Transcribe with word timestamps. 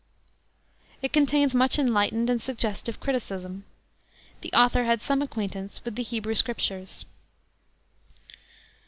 It 1.03 1.13
contains 1.13 1.53
much 1.53 1.77
enlightened 1.77 2.27
and 2.27 2.41
suggestive 2.41 2.99
criticism. 2.99 3.65
The 4.41 4.51
author 4.51 4.85
had 4.85 4.99
some 4.99 5.21
acquaintance 5.21 5.85
with 5.85 5.93
the 5.95 6.01
Hebrew 6.01 6.33
scriptures. 6.33 7.05